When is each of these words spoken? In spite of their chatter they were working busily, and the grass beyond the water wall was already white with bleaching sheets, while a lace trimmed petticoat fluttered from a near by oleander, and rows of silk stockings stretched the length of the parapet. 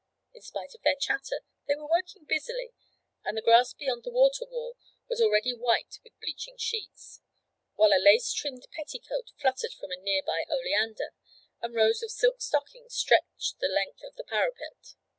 In 0.33 0.41
spite 0.41 0.73
of 0.73 0.81
their 0.81 0.95
chatter 0.99 1.41
they 1.67 1.75
were 1.75 1.87
working 1.87 2.25
busily, 2.27 2.73
and 3.23 3.37
the 3.37 3.41
grass 3.43 3.71
beyond 3.73 4.03
the 4.03 4.09
water 4.09 4.47
wall 4.49 4.75
was 5.07 5.21
already 5.21 5.51
white 5.53 5.99
with 6.03 6.19
bleaching 6.19 6.57
sheets, 6.57 7.21
while 7.75 7.91
a 7.93 8.01
lace 8.01 8.33
trimmed 8.33 8.65
petticoat 8.75 9.29
fluttered 9.39 9.73
from 9.79 9.91
a 9.91 9.97
near 10.01 10.23
by 10.25 10.43
oleander, 10.49 11.13
and 11.61 11.75
rows 11.75 12.01
of 12.01 12.09
silk 12.09 12.41
stockings 12.41 12.95
stretched 12.95 13.59
the 13.59 13.67
length 13.67 14.01
of 14.03 14.15
the 14.15 14.23
parapet. 14.23 14.95